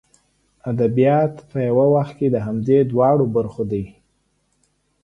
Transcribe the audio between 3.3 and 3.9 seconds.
برخو دي.